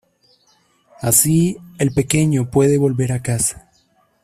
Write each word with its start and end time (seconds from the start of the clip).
Así 1.01 1.57
el 1.77 1.93
pequeño 1.93 2.49
puede 2.49 2.79
volver 2.79 3.11
a 3.11 3.21
casa. 3.21 3.69